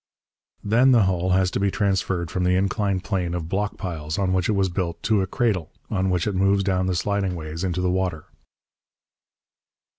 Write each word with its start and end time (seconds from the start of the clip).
Then 0.63 0.93
the 0.93 1.03
hull 1.03 1.29
has 1.29 1.51
to 1.51 1.59
be 1.59 1.69
transferred 1.69 2.31
from 2.31 2.43
the 2.43 2.55
inclined 2.55 3.03
plane 3.03 3.35
of 3.35 3.47
block 3.47 3.77
piles, 3.77 4.17
on 4.17 4.33
which 4.33 4.49
it 4.49 4.53
was 4.53 4.67
built, 4.67 5.03
to 5.03 5.21
a 5.21 5.27
cradle, 5.27 5.71
on 5.91 6.09
which 6.09 6.25
it 6.25 6.33
moves 6.33 6.63
down 6.63 6.87
the 6.87 6.95
sliding 6.95 7.35
ways 7.35 7.63
into 7.63 7.81
the 7.81 7.91
water. 7.91 8.25